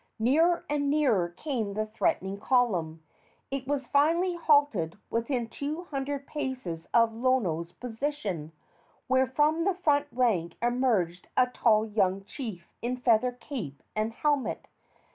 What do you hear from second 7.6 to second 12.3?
position, when from the front rank emerged a tall young